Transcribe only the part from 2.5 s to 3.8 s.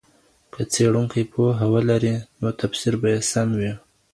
تفسیر به یې سم وي.